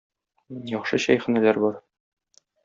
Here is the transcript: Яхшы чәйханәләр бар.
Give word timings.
Яхшы 0.77 0.99
чәйханәләр 1.03 1.61
бар. 1.67 1.79